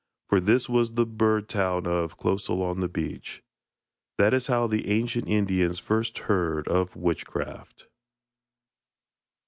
[0.29, 3.43] For this was the bird town of Close along the beach.
[4.17, 7.85] That is how the ancient Indians first heard of witchcraft.